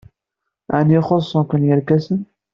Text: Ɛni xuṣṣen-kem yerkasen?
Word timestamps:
Ɛni 0.77 0.99
xuṣṣen-kem 1.07 1.63
yerkasen? 1.67 2.19